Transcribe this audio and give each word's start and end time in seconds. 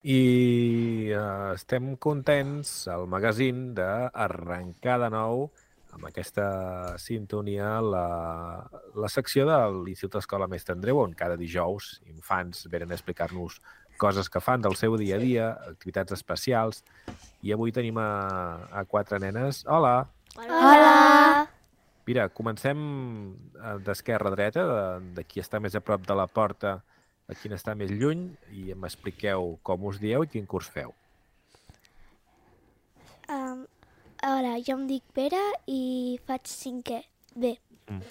I 0.00 1.12
eh, 1.12 1.52
estem 1.52 1.92
contents 2.00 2.86
al 2.88 3.04
magazín 3.04 3.74
d'arrencar 3.76 4.96
de 5.02 5.10
nou 5.12 5.42
amb 5.92 6.06
aquesta 6.08 6.46
sintonia 7.02 7.74
la, 7.84 8.06
la 8.96 9.10
secció 9.12 9.44
de 9.44 9.58
l'Institut 9.74 10.22
Escola 10.22 10.48
Mestre 10.48 10.72
Andreu, 10.72 11.02
on 11.02 11.12
cada 11.12 11.36
dijous 11.36 11.98
infants 12.08 12.64
venen 12.72 12.94
a 12.94 12.96
explicar-nos 12.96 13.58
coses 14.00 14.30
que 14.32 14.40
fan 14.40 14.64
del 14.64 14.78
seu 14.80 14.96
dia 14.96 15.18
a 15.18 15.20
dia, 15.20 15.50
activitats 15.68 16.16
especials, 16.16 16.80
i 17.44 17.52
avui 17.52 17.68
tenim 17.68 17.98
a, 18.00 18.08
a 18.72 18.86
quatre 18.88 19.20
nenes. 19.20 19.66
Hola! 19.68 20.06
Hola! 20.38 21.44
Mira, 22.08 22.30
comencem 22.32 22.80
eh, 23.60 23.76
d'esquerra 23.84 24.32
a 24.32 24.38
dreta, 24.38 24.64
de, 24.64 25.10
de 25.18 25.26
qui 25.28 25.44
està 25.44 25.60
més 25.60 25.76
a 25.76 25.84
prop 25.84 26.08
de 26.08 26.16
la 26.16 26.24
porta 26.30 26.78
a 27.30 27.36
quin 27.38 27.54
està 27.54 27.76
més 27.78 27.92
lluny, 27.94 28.26
i 28.50 28.74
m'expliqueu 28.74 29.54
com 29.62 29.86
us 29.90 30.00
dieu 30.02 30.26
i 30.26 30.30
quin 30.30 30.48
curs 30.50 30.70
feu. 30.74 30.94
Um, 33.30 33.62
hola, 34.26 34.56
jo 34.66 34.74
em 34.74 34.88
dic 34.90 35.06
Pere 35.14 35.42
i 35.70 36.18
faig 36.26 36.50
cinquè 36.50 37.04
B. 37.36 37.54
Mm. 37.86 38.02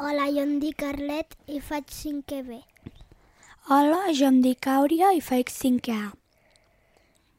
Hola, 0.00 0.30
jo 0.32 0.42
em 0.44 0.56
dic 0.60 0.82
Arlet 0.84 1.36
i 1.52 1.60
faig 1.64 1.92
cinquè 1.92 2.40
B. 2.48 2.62
Hola, 3.66 4.12
jo 4.14 4.28
em 4.30 4.36
dic 4.44 4.66
Àuria 4.70 5.08
i 5.16 5.18
faig 5.18 5.48
5 5.50 5.90
A. 5.90 6.12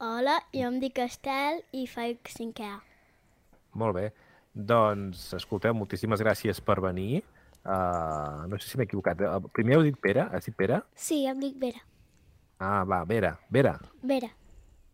Hola, 0.04 0.34
jo 0.52 0.66
em 0.68 0.74
dic 0.82 0.98
Estel 1.00 1.62
i 1.72 1.86
faig 1.88 2.28
5 2.28 2.66
A. 2.66 2.74
Molt 3.80 3.96
bé. 3.96 4.02
Doncs, 4.52 5.22
escolteu, 5.38 5.72
moltíssimes 5.72 6.20
gràcies 6.20 6.60
per 6.60 6.76
venir. 6.84 7.22
Uh, 7.64 8.46
no 8.48 8.58
sé 8.58 8.70
si 8.70 8.78
m'he 8.78 8.86
equivocat. 8.88 9.20
Uh, 9.20 9.50
primer 9.52 9.76
heu 9.76 9.86
dit 9.86 9.96
Pere? 10.00 10.28
Has 10.32 10.46
dit 10.48 10.56
Pere? 10.56 10.82
Sí, 10.96 11.24
em 11.28 11.40
dic 11.42 11.58
Vera. 11.60 11.82
Ah, 12.58 12.84
va, 12.88 13.04
Vera. 13.04 13.36
Vera. 13.50 13.76
Vera. 14.02 14.30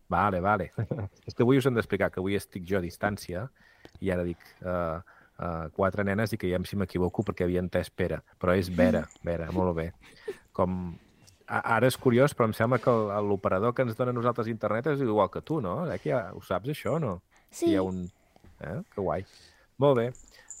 Vale, 0.09 0.41
vale. 0.41 0.71
És 1.27 1.33
que 1.33 1.43
avui 1.45 1.57
us 1.57 1.65
hem 1.65 1.77
d'explicar 1.77 2.11
que 2.13 2.21
avui 2.21 2.37
estic 2.37 2.65
jo 2.67 2.77
a 2.77 2.83
distància 2.83 3.47
i 4.03 4.11
ara 4.13 4.25
dic 4.27 4.41
uh, 4.61 4.99
uh, 5.39 5.65
quatre 5.75 6.05
nenes 6.05 6.33
i 6.33 6.39
que 6.41 6.49
ja 6.51 6.59
si 6.67 6.77
m'equivoco 6.77 7.23
perquè 7.25 7.47
havia 7.47 7.63
entès 7.63 7.89
Pere. 7.89 8.21
Però 8.41 8.55
és 8.57 8.69
Vera, 8.69 9.05
Vera, 9.27 9.51
molt 9.55 9.75
bé. 9.79 9.89
Com... 10.55 10.95
Ara 11.45 11.85
és 11.85 11.97
curiós, 12.01 12.33
però 12.33 12.47
em 12.49 12.55
sembla 12.57 12.79
que 12.81 12.91
l'operador 13.21 13.75
que 13.77 13.83
ens 13.85 13.93
dona 13.97 14.09
a 14.09 14.17
nosaltres 14.17 14.47
internet 14.49 14.87
és 14.95 15.03
igual 15.05 15.29
que 15.29 15.43
tu, 15.45 15.59
no? 15.61 15.83
Eh, 15.85 15.99
que 16.01 16.09
ja 16.09 16.31
ho 16.33 16.41
saps, 16.41 16.71
això, 16.73 16.95
no? 16.97 17.19
Sí. 17.53 17.69
Hi 17.69 17.75
ha 17.77 17.83
un... 17.85 17.99
Eh? 18.65 18.79
Que 18.95 19.03
guai. 19.03 19.27
Molt 19.77 19.99
bé. 19.99 20.07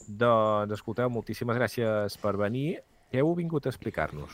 Doncs, 0.07 0.73
escolteu, 0.73 1.09
moltíssimes 1.09 1.57
gràcies 1.57 2.17
per 2.21 2.35
venir. 2.37 2.81
Què 3.11 3.21
heu 3.21 3.33
vingut 3.35 3.65
a 3.65 3.69
explicar-nos? 3.69 4.31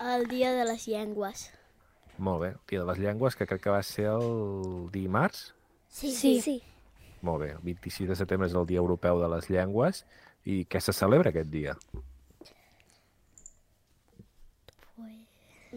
El 0.00 0.26
dia 0.28 0.52
de 0.52 0.64
les 0.68 0.86
llengües. 0.86 1.50
Molt 2.18 2.40
bé. 2.40 2.48
El 2.48 2.60
Dia 2.68 2.80
de 2.80 2.86
les 2.86 2.98
Llengües, 2.98 3.36
que 3.36 3.46
crec 3.46 3.62
que 3.62 3.70
va 3.70 3.82
ser 3.82 4.06
el 4.08 4.88
dimarts. 4.92 5.54
Sí. 5.88 6.10
Sí. 6.12 6.40
Sí. 6.40 6.62
Molt 7.22 7.42
bé. 7.42 7.50
El 7.52 7.62
26 7.64 8.08
de 8.08 8.16
setembre 8.16 8.48
és 8.48 8.54
el 8.54 8.66
Dia 8.66 8.78
Europeu 8.80 9.20
de 9.20 9.28
les 9.28 9.50
Llengües. 9.50 10.04
I 10.44 10.64
què 10.64 10.80
se 10.80 10.92
celebra 10.96 11.30
aquest 11.30 11.50
dia? 11.50 11.76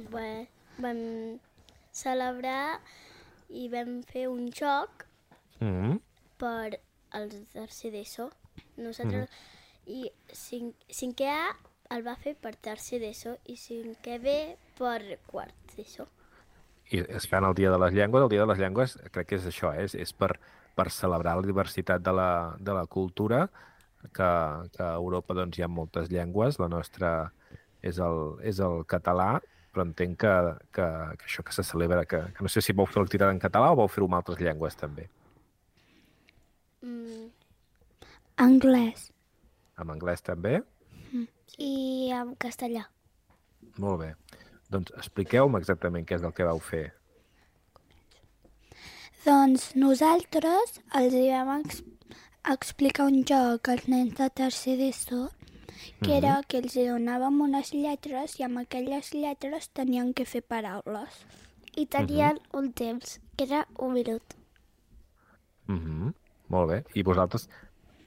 Bé, 0.10 0.48
vam 0.80 1.00
celebrar 1.92 2.80
i 3.50 3.68
vam 3.74 4.02
fer 4.08 4.28
un 4.30 4.50
joc 4.52 5.06
Mm 5.60 5.74
-hmm. 5.76 6.00
per 6.38 6.80
al 7.12 7.30
tercer 7.52 7.92
d'ESO. 7.92 8.30
Nosaltres... 8.78 9.30
I 9.90 10.04
cinc, 10.38 10.76
cinquè 10.94 11.26
A 11.34 11.46
el 11.96 12.04
va 12.06 12.14
fer 12.22 12.36
per 12.38 12.52
tercer 12.62 13.00
d'ESO 13.02 13.32
i 13.50 13.56
cinquè 13.58 14.20
B 14.22 14.34
per 14.78 15.00
quart 15.26 15.74
d'ESO. 15.74 16.06
I 16.94 17.02
es 17.18 17.26
fan 17.30 17.48
el 17.48 17.56
Dia 17.58 17.72
de 17.74 17.80
les 17.82 17.96
Llengües. 17.98 18.22
El 18.26 18.30
Dia 18.30 18.44
de 18.46 18.52
les 18.52 18.62
Llengües 18.62 18.94
crec 19.10 19.32
que 19.32 19.40
és 19.40 19.48
això, 19.50 19.72
eh? 19.74 19.88
és, 19.88 19.96
és 19.98 20.14
per, 20.14 20.36
per 20.78 20.90
celebrar 20.94 21.40
la 21.40 21.48
diversitat 21.48 22.06
de 22.06 22.14
la, 22.14 22.30
de 22.62 22.76
la 22.78 22.86
cultura, 22.86 23.48
que, 24.14 24.30
que 24.76 24.84
a 24.86 24.94
Europa 24.96 25.36
doncs, 25.38 25.58
hi 25.58 25.66
ha 25.66 25.72
moltes 25.72 26.10
llengües. 26.14 26.60
La 26.62 26.70
nostra 26.72 27.32
és 27.82 28.00
el, 28.04 28.38
és 28.46 28.62
el 28.64 28.84
català, 28.90 29.40
però 29.74 29.86
entenc 29.86 30.20
que, 30.24 30.36
que, 30.76 30.88
que 31.20 31.30
això 31.30 31.46
que 31.46 31.56
se 31.56 31.66
celebra, 31.66 32.06
que, 32.10 32.22
que 32.36 32.46
no 32.46 32.52
sé 32.52 32.64
si 32.66 32.76
vau 32.76 32.90
fer 32.90 33.02
l'activitat 33.04 33.34
en 33.34 33.42
català 33.42 33.72
o 33.74 33.80
vau 33.82 33.92
fer-ho 33.92 34.10
amb 34.10 34.20
altres 34.20 34.42
llengües 34.42 34.78
també. 34.80 35.08
Mm, 36.82 37.28
Anglès. 38.40 39.10
En 39.80 39.92
anglès 39.92 40.24
també? 40.26 40.62
I 41.60 42.12
en 42.16 42.36
castellà. 42.40 42.86
Molt 43.78 44.00
bé. 44.04 44.14
Doncs 44.72 44.94
expliqueu-me 44.96 45.60
exactament 45.60 46.06
què 46.08 46.20
és 46.20 46.26
el 46.28 46.36
que 46.38 46.48
vau 46.48 46.62
fer. 46.64 46.86
Doncs 49.26 49.74
nosaltres 49.76 50.80
els 50.96 51.16
vam 51.20 51.52
ex 51.58 51.82
explicar 52.50 53.10
un 53.12 53.26
joc 53.28 53.68
als 53.74 53.90
nens 53.92 54.16
de 54.18 54.30
tercer 54.42 54.78
d'ESO 54.80 55.28
que 56.04 56.16
era 56.18 56.40
que 56.48 56.60
els 56.64 56.76
donàvem 56.76 57.42
unes 57.44 57.74
lletres 57.76 58.38
i 58.40 58.46
amb 58.48 58.62
aquelles 58.62 59.12
lletres 59.16 59.70
tenien 59.76 60.14
que 60.16 60.26
fer 60.26 60.42
paraules. 60.42 61.24
I 61.76 61.86
tenien 61.86 62.40
un 62.56 62.72
temps, 62.74 63.20
que 63.36 63.46
era 63.48 63.66
un 63.78 63.94
minut. 63.94 64.24
Mm 65.68 65.80
-hmm. 65.80 66.14
Molt 66.48 66.70
bé. 66.70 66.84
I 66.96 67.04
vosaltres 67.04 67.50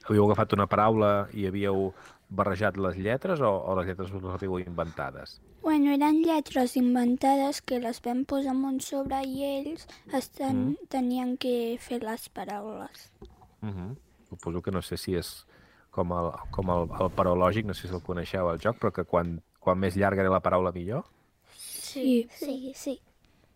havíeu 0.07 0.25
agafat 0.25 0.53
una 0.53 0.67
paraula 0.67 1.27
i 1.33 1.47
havíeu 1.47 1.91
barrejat 2.29 2.77
les 2.77 2.97
lletres 2.97 3.41
o, 3.41 3.49
o 3.49 3.75
les 3.79 3.87
lletres 3.87 4.11
les 4.11 4.35
havíeu 4.35 4.59
inventades? 4.59 5.39
Bueno, 5.63 5.93
eren 5.95 6.21
lletres 6.25 6.75
inventades 6.75 7.61
que 7.61 7.79
les 7.79 8.01
vam 8.03 8.25
posar 8.27 8.51
en 8.55 8.65
un 8.67 8.79
sobre 8.83 9.21
i 9.23 9.45
ells 9.47 9.87
estan, 10.11 10.73
mm. 10.73 10.89
tenien 10.91 11.37
que 11.37 11.77
fer 11.79 12.01
les 12.03 12.27
paraules. 12.29 13.11
Mm 13.61 13.69
-hmm. 13.69 13.95
Suposo 14.29 14.61
que 14.61 14.71
no 14.71 14.81
sé 14.81 14.97
si 14.97 15.15
és 15.15 15.45
com 15.91 16.11
el, 16.11 16.31
com 16.51 16.69
el, 16.69 16.89
el 17.01 17.11
parològic, 17.13 17.65
no 17.65 17.73
sé 17.73 17.87
si 17.87 17.93
el 17.93 18.01
coneixeu, 18.01 18.49
el 18.49 18.59
joc, 18.59 18.77
però 18.81 18.91
que 18.91 19.03
quan, 19.05 19.41
quan 19.59 19.79
més 19.79 19.95
llarga 19.95 20.21
era 20.21 20.33
la 20.33 20.41
paraula 20.41 20.71
millor. 20.71 21.05
Sí. 21.55 22.27
Sí, 22.31 22.73
sí. 22.75 22.99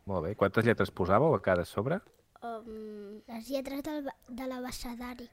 Molt 0.05 0.25
bé. 0.25 0.35
Quantes 0.35 0.63
lletres 0.63 0.93
posàveu 0.93 1.35
a 1.35 1.41
cada 1.41 1.65
sobre? 1.65 1.99
um, 2.43 3.21
Les 3.27 3.49
lletres 3.49 3.83
del, 3.83 4.09
de 4.29 4.47
l'abecedari. 4.47 5.29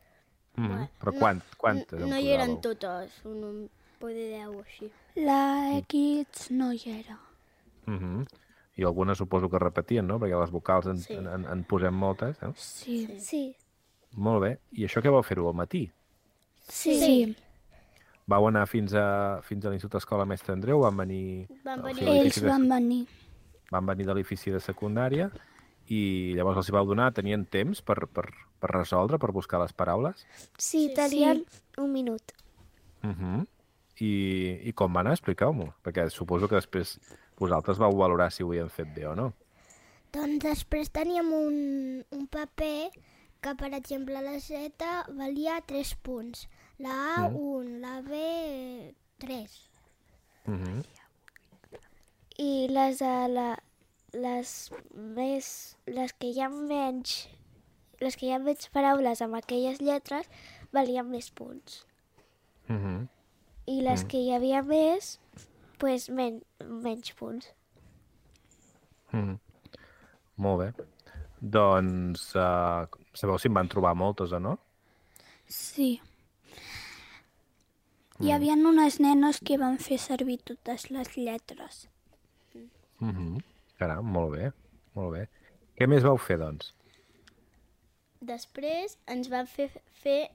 Mm 0.57 0.65
-hmm. 0.67 0.69
Bueno, 0.69 0.89
Però 1.01 1.13
no- 1.13 1.19
quant, 1.19 1.43
quantes 1.57 2.01
no 2.01 2.15
en 2.17 2.23
hi 2.23 2.29
eren 2.33 2.61
totes, 2.61 3.25
un, 3.25 3.45
un 3.45 3.71
poder 3.99 4.31
deu 4.39 4.59
o 4.59 4.63
així. 4.63 4.91
La 5.17 5.77
X 5.79 6.51
no 6.51 6.73
hi 6.73 6.83
era. 6.87 7.19
Mm 7.87 7.99
-hmm. 7.99 8.27
I 8.77 8.83
algunes 8.85 9.19
suposo 9.19 9.49
que 9.49 9.59
repetien, 9.59 10.07
no? 10.07 10.19
Perquè 10.19 10.41
les 10.41 10.51
vocals 10.51 10.87
en, 10.87 10.99
Sí. 10.99 11.13
en, 11.15 11.27
en, 11.27 11.45
en 11.45 11.65
posem 11.65 11.95
moltes. 11.95 12.37
Eh? 12.43 12.53
Sí. 12.57 13.09
Sí. 13.21 13.57
Molt 14.17 14.43
bé. 14.43 14.59
I 14.73 14.85
això 14.85 15.01
què 15.03 15.11
vau 15.11 15.23
fer-ho 15.23 15.49
al 15.49 15.55
matí? 15.55 15.91
Sí. 16.69 16.99
sí. 16.99 17.37
Vau 18.27 18.47
anar 18.49 18.67
fins 18.67 18.95
a, 18.95 19.41
fins 19.43 19.65
a 19.65 19.71
l'Institut 19.71 19.99
Escola 19.99 20.25
Mestre 20.25 20.53
Andreu? 20.55 20.81
Van 20.81 20.97
venir, 20.97 21.47
Van 21.65 21.81
o 21.81 21.83
venir 21.83 22.09
Ells 22.09 22.43
van 22.43 22.69
venir. 22.69 23.07
van 23.71 23.87
venir 23.87 24.07
de 24.07 24.15
l'edifici 24.15 24.51
de 24.51 24.61
secundària 24.61 25.31
i 25.89 26.33
llavors 26.37 26.57
els 26.57 26.69
hi 26.69 26.73
vau 26.73 26.87
donar, 26.87 27.13
tenien 27.13 27.45
temps 27.45 27.83
per, 27.83 28.07
per, 28.07 28.31
per 28.61 28.71
resoldre, 28.71 29.19
per 29.19 29.33
buscar 29.33 29.61
les 29.61 29.73
paraules? 29.73 30.25
Sí, 30.57 30.89
Sí, 30.89 30.95
tenien 30.95 31.45
un 31.79 31.93
minut. 31.93 32.23
Uh 33.03 33.11
-huh. 33.11 33.47
I, 34.01 34.61
I 34.69 34.73
com 34.73 34.93
va 34.95 35.01
anar? 35.01 35.13
Expliqueu-m'ho, 35.13 35.75
perquè 35.85 36.09
suposo 36.11 36.49
que 36.49 36.57
després 36.57 36.99
vosaltres 37.39 37.79
vau 37.79 37.95
valorar 37.97 38.31
si 38.33 38.43
ho 38.43 38.49
havien 38.49 38.71
fet 38.71 38.89
bé 38.95 39.07
o 39.07 39.15
no. 39.15 39.33
Doncs 40.13 40.39
després 40.43 40.91
teníem 40.91 41.33
un, 41.33 42.05
un 42.11 42.27
paper 42.27 42.91
que, 43.41 43.55
per 43.55 43.75
exemple, 43.75 44.15
la 44.23 44.39
Z 44.41 44.85
valia 45.09 45.61
3 45.67 45.95
punts, 46.03 46.49
la 46.79 47.17
A 47.17 47.29
Mm. 47.29 47.37
1, 47.37 47.79
la 47.81 48.01
B 48.03 48.95
3. 49.19 49.71
Uh 50.47 50.55
-huh. 50.55 50.85
I 52.39 52.67
les 52.69 52.99
de 52.99 53.29
la, 53.29 53.59
les 54.15 54.51
més... 54.95 55.49
Les 55.87 56.15
que 56.19 56.31
hi 56.31 56.41
ha 56.41 56.51
menys... 56.53 57.27
Les 58.03 58.17
que 58.19 58.27
hi 58.29 58.33
ha 58.35 58.41
menys 58.43 58.71
paraules 58.75 59.23
amb 59.25 59.39
aquelles 59.39 59.81
lletres 59.81 60.31
valien 60.75 61.09
més 61.11 61.31
punts. 61.31 61.85
Uh 62.69 62.77
-huh. 62.77 63.09
I 63.67 63.81
les 63.83 64.05
que 64.05 64.19
hi 64.19 64.33
havia 64.35 64.63
més, 64.63 65.21
pues 65.79 66.09
men 66.11 66.43
menys 66.61 67.13
punts. 67.13 67.53
Uh 69.13 69.21
-huh. 69.21 69.39
Molt 70.37 70.59
bé. 70.61 70.85
Doncs 71.41 72.35
uh, 72.35 72.87
sabeu 73.13 73.39
si 73.39 73.49
en 73.49 73.55
van 73.55 73.69
trobar 73.69 73.95
moltes 73.95 74.33
o 74.33 74.39
no? 74.39 74.59
Sí. 75.47 76.01
Hi 78.21 78.31
havia 78.33 78.55
unes 78.55 79.01
nenes 79.01 79.41
que 79.41 79.59
van 79.59 79.79
fer 79.79 79.99
servir 79.99 80.39
totes 80.39 80.91
les 80.91 81.17
lletres. 81.17 81.89
Uh 83.01 83.09
-huh. 83.09 83.43
Caram, 83.79 84.07
molt 84.17 84.33
bé, 84.37 84.53
molt 84.95 85.13
bé. 85.17 85.25
Què 85.77 85.89
més 85.91 86.03
vau 86.07 86.17
fer, 86.17 86.39
doncs? 86.39 86.73
Després 88.25 88.97
ens 89.11 89.29
van 89.29 89.47
fer 89.51 89.69
fer 90.03 90.31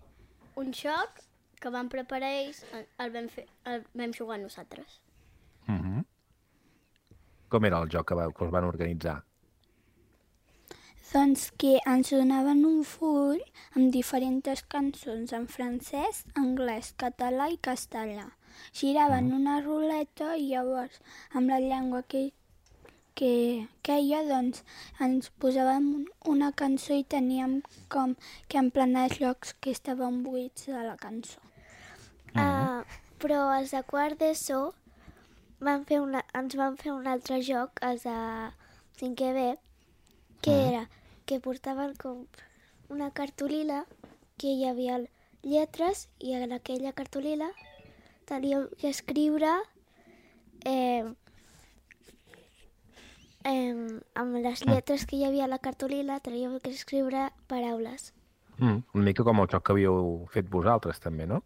un 0.60 0.74
joc 0.74 1.24
que 1.60 1.72
van 1.74 1.90
preparar 1.90 2.30
ells, 2.42 2.64
el- 3.00 3.12
vam, 3.12 3.28
fer, 3.30 3.48
el 3.66 3.84
vam 3.94 4.14
jugar 4.14 4.38
nosaltres. 4.40 5.00
Uh 5.68 5.74
-huh. 5.80 6.06
Com 7.50 7.66
era 7.66 7.80
el 7.82 7.90
joc 7.90 8.08
que, 8.08 8.16
va, 8.16 8.32
que 8.32 8.44
us 8.44 8.52
van 8.52 8.64
organitzar? 8.64 9.24
Doncs 11.12 11.50
que 11.58 11.80
ens 11.90 12.12
donaven 12.12 12.66
un 12.66 12.84
full 12.84 13.40
amb 13.76 13.92
diferents 13.92 14.62
cançons 14.70 15.34
en 15.34 15.48
francès, 15.48 16.24
anglès, 16.36 16.94
català 16.96 17.50
i 17.50 17.58
castellà. 17.58 18.28
Giraven 18.74 19.34
una 19.34 19.60
ruleta 19.62 20.36
i 20.38 20.50
llavors 20.52 21.02
amb 21.34 21.50
la 21.50 21.60
llengua 21.60 22.04
que, 22.04 22.32
que 23.20 23.68
queia 23.84 24.22
doncs 24.24 24.64
ens 25.04 25.28
posàvem 25.44 25.88
un- 25.98 26.08
una 26.34 26.52
cançó 26.62 26.96
i 26.96 27.04
teníem 27.04 27.58
com 27.92 28.16
que 28.48 28.58
emplenar 28.62 29.10
els 29.10 29.20
llocs 29.20 29.54
que 29.60 29.72
estaven 29.76 30.22
buits 30.24 30.68
de 30.72 30.84
la 30.88 30.96
cançó. 30.96 31.42
Uh, 32.36 32.86
però 33.20 33.42
els 33.58 33.72
de 33.76 33.82
quart 33.84 34.20
d'ESO 34.22 34.60
van 35.60 35.84
fer 35.90 36.00
una, 36.00 36.24
ens 36.40 36.56
van 36.56 36.78
fer 36.80 36.94
un 36.94 37.08
altre 37.12 37.42
joc, 37.44 37.82
els 37.84 38.06
de 38.08 38.16
5è 39.02 39.34
B, 39.36 39.58
que 40.42 40.56
era 40.70 40.86
que 41.26 41.40
portaven 41.40 41.96
com 42.00 42.24
una 42.90 43.12
cartolina 43.12 43.84
que 44.38 44.54
hi 44.56 44.64
havia 44.70 45.02
lletres 45.44 46.08
i 46.20 46.34
en 46.34 46.54
aquella 46.56 46.94
cartolina 46.94 47.50
teníem 48.26 48.70
que 48.80 48.90
escriure 48.90 49.52
eh, 50.66 51.04
eh, 53.44 54.00
amb 54.16 54.40
les 54.44 54.64
lletres 54.66 55.06
que 55.06 55.18
hi 55.18 55.26
havia 55.28 55.46
a 55.46 55.52
la 55.52 55.60
cartolina 55.60 56.20
teníem 56.20 56.60
que 56.60 56.72
escriure 56.72 57.30
paraules. 57.48 58.14
Mm, 58.58 58.84
una 58.94 59.04
mica 59.06 59.24
com 59.24 59.40
el 59.40 59.48
joc 59.52 59.66
que 59.66 59.76
havíeu 59.76 60.28
fet 60.34 60.50
vosaltres, 60.52 61.00
també, 61.00 61.28
no? 61.28 61.44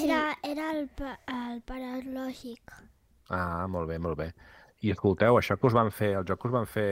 Era, 0.00 0.36
era 0.42 0.70
el, 0.72 0.86
pa, 0.96 1.18
el 1.28 1.60
paralògic. 1.68 2.72
Ah, 3.28 3.66
molt 3.68 3.90
bé, 3.90 3.98
molt 4.00 4.16
bé. 4.16 4.30
I 4.82 4.94
escolteu, 4.94 5.36
això 5.36 5.58
que 5.58 5.68
us 5.68 5.76
van 5.76 5.92
fer, 5.92 6.14
el 6.18 6.24
joc 6.28 6.40
que 6.40 6.48
us 6.48 6.54
van 6.54 6.66
fer 6.66 6.88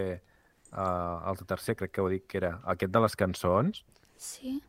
uh, 0.73 1.31
el 1.31 1.41
tercer, 1.49 1.79
crec 1.81 1.95
que 1.95 2.05
heu 2.05 2.11
dit 2.13 2.27
que 2.29 2.39
era 2.43 2.59
aquest 2.75 2.93
de 2.93 3.01
les 3.03 3.17
cançons, 3.17 3.85
Sí. 4.21 4.61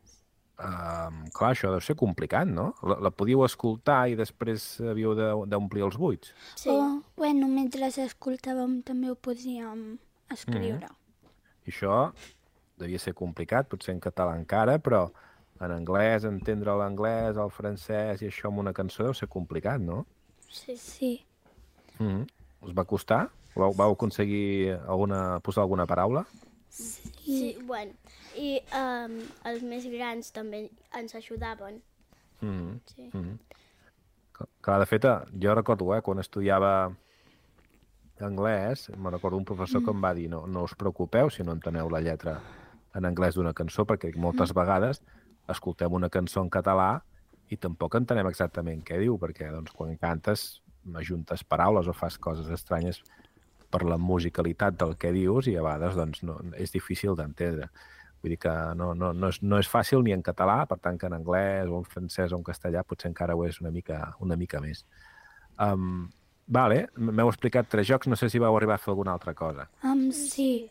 Uh, 0.62 1.10
clar, 1.34 1.52
això 1.52 1.72
deu 1.74 1.82
ser 1.84 1.96
complicat, 2.00 2.48
no? 2.48 2.72
La, 2.86 3.00
la 3.08 3.12
podíeu 3.12 3.44
escoltar 3.46 4.06
i 4.12 4.16
després 4.20 4.80
havíeu 4.94 5.16
de- 5.18 5.34
d'omplir 5.50 5.84
els 5.88 5.98
buits. 5.98 6.34
Sí. 6.56 6.70
O, 6.70 7.02
bueno, 7.18 7.50
mentre 7.52 7.90
escoltàvem 7.90 8.82
també 8.88 9.12
ho 9.12 9.16
podíem 9.16 9.98
escriure. 10.32 10.88
I 11.66 11.74
això 11.74 12.12
devia 12.82 13.00
ser 13.00 13.14
complicat, 13.14 13.68
potser 13.70 13.94
en 13.94 14.00
català 14.02 14.38
encara, 14.40 14.80
però 14.80 15.10
en 15.62 15.72
anglès, 15.72 16.24
entendre 16.26 16.74
l'anglès, 16.74 17.38
el 17.38 17.52
francès 17.54 18.24
i 18.24 18.30
això 18.32 18.50
amb 18.50 18.64
una 18.64 18.74
cançó 18.74 19.04
deu 19.04 19.14
ser 19.14 19.30
complicat, 19.30 19.82
no? 19.82 20.06
sí. 20.50 20.76
Sí. 20.78 21.26
Mm 22.00 22.08
-hmm. 22.08 22.28
Us 22.62 22.74
va 22.78 22.86
costar? 22.86 23.30
Vau, 23.56 23.74
vau 23.74 23.92
aconseguir 23.92 24.80
alguna, 24.88 25.40
posar 25.40 25.62
alguna 25.62 25.86
paraula? 25.86 26.26
Sí, 26.70 27.11
bueno. 27.68 27.94
I 28.38 28.60
um, 28.78 29.18
els 29.50 29.64
més 29.64 29.86
grans 29.92 30.32
també 30.32 30.70
ens 30.98 31.16
ajudaven. 31.16 31.82
Mm 32.42 32.50
-hmm. 32.50 32.80
Sí. 32.86 33.10
Mm 33.14 33.22
-hmm. 33.22 33.38
Clar, 34.62 34.80
de 34.80 34.86
fet, 34.86 35.06
eh, 35.06 35.20
jo 35.42 35.56
recordo, 35.56 35.96
eh, 35.96 36.02
quan 36.02 36.20
estudiava 36.20 36.92
anglès, 38.20 38.90
me 38.98 39.10
recordo 39.10 39.38
un 39.38 39.46
professor 39.46 39.84
que 39.84 39.92
em 39.92 40.02
va 40.04 40.14
dir 40.14 40.30
no, 40.30 40.46
no 40.48 40.64
us 40.64 40.76
preocupeu 40.76 41.30
si 41.30 41.44
no 41.44 41.52
enteneu 41.52 41.90
la 41.90 42.02
lletra 42.02 42.40
en 42.96 43.06
anglès 43.06 43.36
d'una 43.36 43.54
cançó, 43.54 43.86
perquè 43.86 44.16
moltes 44.16 44.54
vegades 44.54 45.02
escoltem 45.48 45.94
una 45.94 46.10
cançó 46.10 46.42
en 46.42 46.50
català 46.50 47.02
i 47.50 47.58
tampoc 47.58 47.96
entenem 47.96 48.28
exactament 48.28 48.84
què 48.88 49.00
diu, 49.00 49.18
perquè 49.20 49.50
doncs, 49.52 49.72
quan 49.72 49.98
cantes 49.98 50.62
ajuntes 50.96 51.44
paraules 51.44 51.88
o 51.88 51.94
fas 51.94 52.18
coses 52.18 52.50
estranyes 52.50 53.02
per 53.72 53.84
la 53.88 53.98
musicalitat 53.98 54.78
del 54.80 54.98
que 55.00 55.14
dius 55.16 55.48
i 55.48 55.56
a 55.58 55.66
vegades 55.66 55.98
doncs, 55.98 56.22
no, 56.28 56.38
és 56.60 56.74
difícil 56.76 57.16
d'entendre. 57.18 57.72
Vull 58.22 58.36
dir 58.36 58.40
que 58.44 58.54
no, 58.78 58.92
no, 58.94 59.12
no, 59.18 59.30
és, 59.34 59.40
no 59.42 59.58
és 59.62 59.70
fàcil 59.70 60.04
ni 60.06 60.14
en 60.14 60.22
català, 60.26 60.60
per 60.70 60.78
tant 60.84 61.00
que 61.02 61.08
en 61.10 61.16
anglès 61.18 61.72
o 61.72 61.80
en 61.82 61.88
francès 61.90 62.34
o 62.34 62.38
en 62.38 62.46
castellà 62.46 62.84
potser 62.86 63.10
encara 63.10 63.36
ho 63.36 63.46
és 63.48 63.58
una 63.64 63.72
mica, 63.74 64.02
una 64.22 64.38
mica 64.38 64.62
més. 64.62 64.84
Um, 65.62 66.06
vale, 66.46 66.84
m'heu 66.98 67.32
explicat 67.32 67.72
tres 67.72 67.90
jocs, 67.90 68.12
no 68.12 68.20
sé 68.20 68.30
si 68.30 68.42
vau 68.44 68.58
arribar 68.58 68.78
a 68.78 68.84
fer 68.84 68.94
alguna 68.94 69.16
altra 69.18 69.34
cosa. 69.38 69.66
Um, 69.82 70.12
sí. 70.14 70.70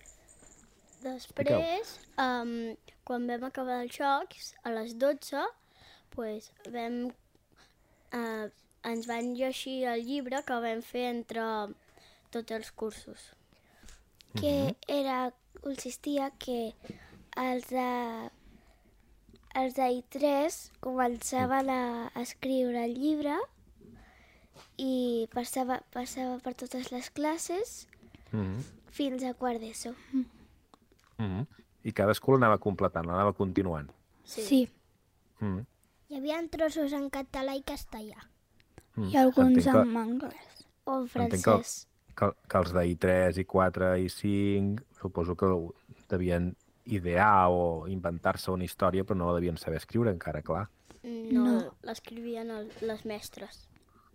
Després, 1.01 1.97
um, 2.21 2.55
quan 3.09 3.27
vam 3.27 3.49
acabar 3.49 3.81
els 3.83 3.97
jocs, 3.97 4.53
a 4.63 4.75
les 4.77 4.95
12, 5.01 5.43
pues, 6.15 6.51
vam, 6.71 7.07
uh, 8.15 8.47
ens 8.87 9.09
van 9.09 9.33
llegir 9.35 9.79
el 9.91 10.05
llibre 10.07 10.45
que 10.47 10.59
vam 10.63 10.85
fer 10.85 11.09
entre 11.17 11.47
tots 12.31 12.53
els 12.53 12.71
cursos. 12.73 13.33
que 14.39 14.77
era, 14.87 15.33
consistia 15.61 16.31
que 16.39 16.75
els 17.37 17.67
de, 17.69 18.31
els 19.59 19.75
de 19.75 19.89
I3 19.99 20.59
començaven 20.81 21.69
a 21.75 22.11
escriure 22.23 22.85
el 22.85 22.95
llibre 22.95 23.35
i 24.79 25.29
passava, 25.35 25.81
passava 25.91 26.39
per 26.39 26.55
totes 26.55 26.93
les 26.93 27.11
classes 27.11 27.87
Mm 28.33 28.41
-hmm. 28.47 28.63
fins 28.91 29.25
a 29.25 29.35
quart 29.35 29.59
d'ESO. 29.61 29.91
Mm 30.13 30.25
-hmm. 31.19 31.47
I 31.83 31.93
cadascú 31.93 32.33
l'anava 32.33 32.59
completant, 32.59 33.07
l'anava 33.07 33.33
continuant. 33.33 33.91
Sí. 34.25 34.43
sí. 34.43 34.69
Mm 35.41 35.59
-hmm. 35.59 35.65
Hi 36.09 36.17
havia 36.17 36.49
trossos 36.49 36.93
en 36.93 37.11
català 37.11 37.57
i 37.57 37.63
castellà. 37.63 38.31
Mm. 38.95 39.09
I 39.11 39.17
alguns 39.17 39.57
Entenc 39.67 39.75
que- 39.75 39.91
en 39.91 39.97
anglès. 39.97 40.67
O 40.85 40.93
en 40.95 41.01
Entenc 41.03 41.31
que, 41.31 41.39
francès. 41.39 41.89
Que, 42.17 42.31
que 42.49 42.59
els 42.59 42.73
de 42.73 42.83
I3, 42.95 43.39
I4 43.45 43.93
i 44.05 44.09
5 44.09 44.85
suposo 45.01 45.37
que 45.37 45.49
devien 46.11 46.55
idear 46.87 47.49
o 47.51 47.87
inventar-se 47.89 48.51
una 48.51 48.65
història, 48.65 49.05
però 49.05 49.17
no 49.17 49.29
la 49.31 49.37
devien 49.39 49.57
saber 49.59 49.79
escriure 49.79 50.11
encara, 50.11 50.43
clar. 50.43 50.67
No, 51.03 51.45
no. 51.47 51.75
l'escrivien 51.83 52.51
el- 52.51 52.71
les 52.83 53.05
mestres. 53.07 53.69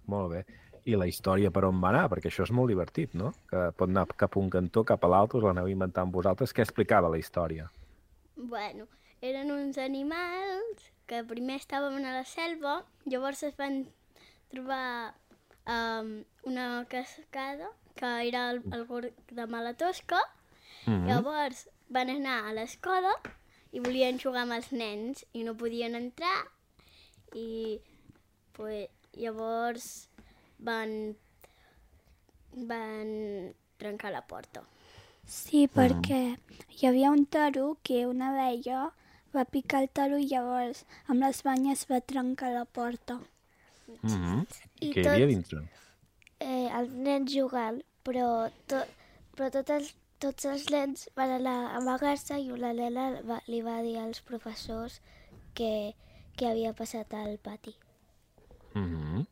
Molt 0.06 0.31
bé. 0.33 0.45
I 0.86 0.94
la 0.95 1.07
història 1.09 1.50
per 1.50 1.63
on 1.65 1.80
va 1.81 1.89
anar? 1.89 2.03
Perquè 2.12 2.30
això 2.30 2.44
és 2.45 2.51
molt 2.53 2.69
divertit, 2.69 3.15
no? 3.18 3.31
Que 3.50 3.71
pot 3.74 3.89
anar 3.89 4.06
cap 4.15 4.36
a 4.36 4.39
un 4.39 4.51
cantó, 4.53 4.83
cap 4.86 5.03
a 5.03 5.07
l'altre, 5.09 5.39
us 5.39 5.44
l'aneu 5.47 5.68
inventant 5.71 6.12
vosaltres. 6.13 6.53
Què 6.53 6.62
explicava 6.62 7.09
la 7.09 7.18
història? 7.18 7.71
Bueno, 8.36 8.86
eren 9.21 9.50
uns 9.50 9.80
animals 9.81 10.92
que 11.07 11.24
primer 11.25 11.56
estàvem 11.57 11.97
a 12.06 12.13
la 12.19 12.25
selva, 12.25 12.83
llavors 13.09 13.42
es 13.47 13.56
van 13.57 13.88
trobar 14.53 15.15
um, 15.65 16.24
una 16.44 16.86
cascada, 16.89 17.71
que 17.95 18.27
era 18.27 18.50
el, 18.51 18.62
el 18.71 18.86
gorg 18.86 19.13
de 19.31 19.47
Malatosca, 19.47 20.21
Mm 20.86 20.92
mm. 20.92 21.07
llavors 21.09 21.68
van 21.89 22.09
anar 22.13 22.44
a 22.45 22.53
l'escola 22.53 23.14
i 23.73 23.81
volien 23.81 24.19
jugar 24.21 24.44
amb 24.45 24.54
els 24.57 24.71
nens 24.71 25.23
i 25.33 25.44
no 25.44 25.56
podien 25.57 25.95
entrar 25.97 26.35
i 27.33 27.80
pues, 28.54 28.87
llavors 29.18 30.07
van, 30.59 31.16
van 32.69 33.11
trencar 33.78 34.11
la 34.14 34.23
porta. 34.30 34.64
Sí, 35.25 35.66
perquè 35.68 36.21
hi 36.78 36.87
havia 36.87 37.11
un 37.11 37.25
toro 37.25 37.78
que 37.83 38.06
una 38.06 38.30
abella 38.31 38.92
va 39.35 39.45
picar 39.45 39.81
el 39.83 39.90
toro 39.90 40.19
i 40.21 40.30
llavors 40.30 40.85
amb 41.07 41.25
les 41.25 41.42
banyes 41.44 41.87
va 41.90 41.99
trencar 41.99 42.54
la 42.54 42.66
porta. 42.66 43.19
Mm 43.87 44.09
-hmm. 44.09 44.45
I 44.80 44.90
I 44.90 44.94
què 44.94 45.02
hi 45.02 45.07
havia 45.07 45.28
dintre? 45.28 45.66
Eh, 46.39 46.68
els 46.77 46.92
nens 46.94 47.31
jugant, 47.31 47.81
però, 48.04 48.49
to, 48.68 48.81
però 49.37 49.49
tot 49.54 49.69
els, 49.69 49.94
tots 50.19 50.45
els 50.45 50.65
nens 50.73 51.07
van 51.15 51.30
anar 51.37 51.56
a 51.68 51.77
amagar-se 51.80 52.37
i 52.42 52.51
una 52.51 52.73
nena 52.73 53.21
va, 53.27 53.39
li 53.47 53.61
va 53.61 53.81
dir 53.85 53.97
als 54.01 54.21
professors 54.21 54.99
que, 55.56 55.94
que 56.35 56.47
havia 56.49 56.73
passat 56.73 57.13
al 57.13 57.37
pati. 57.37 57.75
Mm 58.75 58.85
-hmm. 58.92 59.25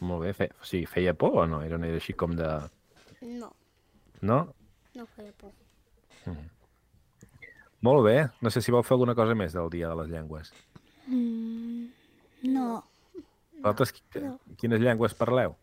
Molt 0.00 0.22
bé. 0.24 0.32
Fe... 0.34 0.50
O 0.60 0.64
sigui, 0.64 0.86
feia 0.86 1.14
por 1.14 1.36
o 1.38 1.46
no? 1.46 1.62
Era, 1.62 1.76
era 1.76 1.94
així 1.94 2.12
com 2.12 2.34
de... 2.36 2.48
No, 3.22 3.52
No? 4.20 4.54
no 4.94 5.06
feia 5.06 5.32
por. 5.32 5.52
Molt 7.80 8.04
bé. 8.04 8.28
No 8.40 8.50
sé 8.50 8.60
si 8.62 8.70
vau 8.72 8.82
fer 8.82 8.94
alguna 8.94 9.14
cosa 9.14 9.34
més 9.34 9.52
del 9.52 9.70
Dia 9.70 9.88
de 9.88 9.96
les 9.96 10.08
Llengües. 10.10 10.52
Mm, 11.06 11.86
no. 12.42 12.84
Vosaltres 13.62 13.92
qui- 13.94 14.38
quines 14.56 14.80
llengües 14.80 15.14
parleu? 15.14 15.56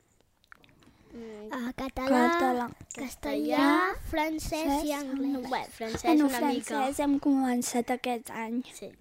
Català, 1.74 2.20
Català. 2.34 2.70
castellà, 2.96 3.66
francès 4.10 4.84
i 4.84 4.92
anglès. 4.94 5.50
Bé, 5.52 5.62
francès 5.72 6.04
Bueno, 6.04 6.26
una 6.28 6.38
francès 6.40 7.00
hem 7.00 7.20
començat 7.20 7.92
aquest 7.92 8.30
any. 8.32 8.56
mica. 8.64 8.74
Sí. 8.74 8.92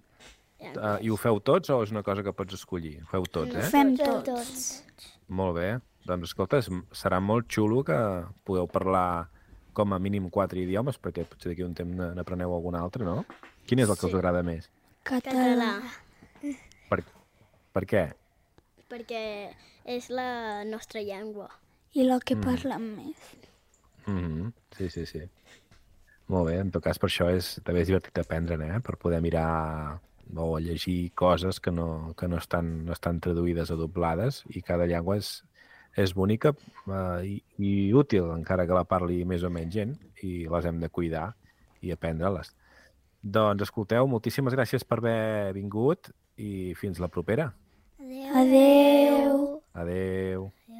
Ja. 0.59 0.71
Uh, 0.75 0.97
I 1.03 1.09
ho 1.09 1.15
feu 1.17 1.39
tots 1.39 1.69
o 1.69 1.81
és 1.83 1.91
una 1.91 2.03
cosa 2.03 2.21
que 2.23 2.33
pots 2.33 2.53
escollir? 2.53 3.01
Ho 3.03 3.07
feu 3.11 3.23
tots, 3.23 3.55
Ho 3.55 3.59
eh? 3.59 3.63
fem 3.63 3.95
Fem 3.95 3.97
tots. 3.97 4.25
tots. 4.25 5.13
Molt 5.29 5.55
bé. 5.55 5.79
Doncs 6.05 6.29
escolta, 6.29 6.57
serà 6.91 7.19
molt 7.21 7.47
xulo 7.47 7.83
que 7.83 7.95
pugueu 8.43 8.67
parlar 8.67 9.29
com 9.73 9.93
a 9.93 9.99
mínim 9.99 10.29
quatre 10.29 10.59
idiomes, 10.59 10.97
perquè 10.99 11.23
potser 11.25 11.51
d'aquí 11.51 11.61
a 11.63 11.65
un 11.65 11.73
temps 11.75 11.95
ne- 11.95 12.13
n'apreneu 12.15 12.53
algun 12.53 12.75
altre, 12.75 13.05
no? 13.05 13.25
Quin 13.65 13.79
és 13.79 13.89
el 13.89 13.95
que 13.95 14.05
us 14.07 14.11
Sí. 14.11 14.17
agrada 14.17 14.43
més? 14.43 14.69
Català. 15.03 15.43
Català, 15.43 15.81
Per, 16.89 17.03
per 17.73 17.85
què? 17.85 18.13
perquè 18.89 19.53
és 19.85 20.09
la 20.09 20.63
nostra 20.65 21.01
llengua. 21.01 21.49
I 21.95 22.05
el 22.05 22.21
que 22.21 22.37
parlem 22.37 22.95
més. 22.95 23.21
Mm 24.05 24.19
-hmm. 24.19 24.51
Sí, 24.77 24.89
sí, 24.89 25.05
sí. 25.05 25.21
Molt 26.27 26.47
bé, 26.47 26.59
en 26.59 26.69
tot 26.71 26.83
cas 26.83 26.99
per 26.99 27.09
això 27.09 27.29
és, 27.33 27.59
també 27.65 27.81
és 27.81 27.87
divertit 27.87 28.17
aprendre, 28.19 28.55
eh? 28.67 28.79
per 28.85 28.97
poder 28.97 29.21
mirar 29.21 29.99
o 30.35 30.59
llegir 30.59 31.11
coses 31.15 31.59
que 31.59 31.71
no, 31.71 32.13
que 32.17 32.27
no, 32.27 32.37
estan, 32.37 32.85
no 32.85 32.93
estan 32.93 33.19
traduïdes 33.19 33.71
o 33.71 33.75
doblades 33.75 34.43
i 34.53 34.61
cada 34.61 34.85
llengua 34.85 35.17
és, 35.17 35.43
és 35.97 36.13
bonica 36.13 36.53
eh, 36.53 37.25
i, 37.25 37.41
i 37.57 37.71
útil, 37.93 38.29
encara 38.35 38.67
que 38.67 38.77
la 38.77 38.85
parli 38.85 39.23
més 39.25 39.43
o 39.43 39.49
menys 39.49 39.73
gent, 39.73 39.95
i 40.21 40.45
les 40.45 40.65
hem 40.65 40.79
de 40.79 40.89
cuidar 40.89 41.33
i 41.81 41.91
aprendre-les. 41.95 42.53
Doncs 43.21 43.65
escolteu, 43.65 44.07
moltíssimes 44.07 44.53
gràcies 44.53 44.85
per 44.85 45.01
haver 45.01 45.53
vingut 45.57 46.11
i 46.37 46.75
fins 46.79 47.01
la 47.01 47.09
propera. 47.09 47.49
Adéu. 47.99 48.35
Adeu. 48.35 49.39
Adeu. 49.73 50.51
Adéu. 50.69 50.78